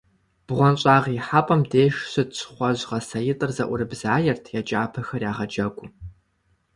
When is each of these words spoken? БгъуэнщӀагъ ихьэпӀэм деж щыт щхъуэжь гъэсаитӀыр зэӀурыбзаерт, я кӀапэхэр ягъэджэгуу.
БгъуэнщӀагъ 0.45 1.07
ихьэпӀэм 1.17 1.61
деж 1.71 1.93
щыт 2.11 2.29
щхъуэжь 2.37 2.83
гъэсаитӀыр 2.89 3.51
зэӀурыбзаерт, 3.57 4.43
я 4.59 4.61
кӀапэхэр 4.67 5.23
ягъэджэгуу. 5.31 5.87